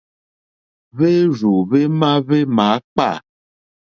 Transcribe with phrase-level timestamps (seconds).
[0.95, 3.09] Hwérzù hwémá hwémǎkpâ.